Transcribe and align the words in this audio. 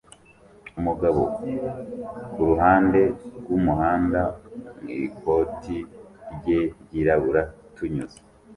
Umugabo 0.79 1.21
kuruhande 2.33 3.01
rwumuhanda 3.39 4.21
mwikoti 4.81 5.77
rye 6.35 6.59
ryirabura 6.83 7.41
tunyuze 7.75 8.19